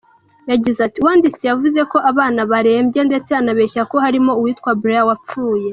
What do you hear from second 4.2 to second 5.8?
uwitwa Brian wapfuye.